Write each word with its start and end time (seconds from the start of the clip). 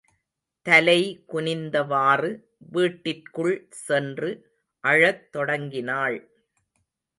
தலை 0.65 1.01
குனிந்தவாறு 1.33 2.31
வீட்டிற்குள் 2.71 3.67
சென்று 3.83 4.31
அழத் 4.83 5.31
தொடங்கினாள். 5.31 6.19